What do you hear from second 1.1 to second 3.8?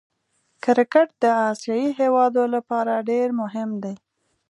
د آسيايي هېوادو له پاره ډېر مهم